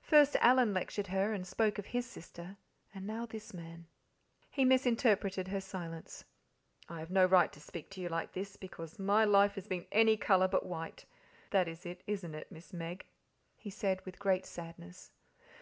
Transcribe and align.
First 0.00 0.34
Alan 0.40 0.72
lectured 0.72 1.08
her 1.08 1.34
and 1.34 1.46
spoke 1.46 1.78
of 1.78 1.84
his 1.84 2.06
sister, 2.08 2.56
and 2.94 3.06
now 3.06 3.26
this 3.26 3.52
man. 3.52 3.86
He 4.48 4.64
misinterpreted 4.64 5.48
her 5.48 5.60
silence. 5.60 6.24
"I 6.88 7.00
have 7.00 7.10
no 7.10 7.26
right 7.26 7.52
to 7.52 7.60
speak 7.60 7.90
to 7.90 8.00
you 8.00 8.08
like 8.08 8.32
this, 8.32 8.56
because 8.56 8.98
my 8.98 9.26
life 9.26 9.56
has 9.56 9.66
been 9.68 9.84
any 9.92 10.16
colour 10.16 10.48
but 10.48 10.64
white 10.64 11.04
that 11.50 11.68
is 11.68 11.84
it, 11.84 12.02
isn't 12.06 12.34
it, 12.34 12.50
Miss 12.50 12.72
Meg?" 12.72 13.04
he 13.58 13.68
said 13.68 14.00
with 14.06 14.18
great 14.18 14.46
sadness. 14.46 15.10